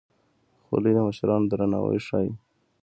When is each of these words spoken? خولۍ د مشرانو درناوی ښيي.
خولۍ 0.65 0.91
د 0.95 0.99
مشرانو 1.07 1.49
درناوی 1.51 1.99
ښيي. 2.07 2.31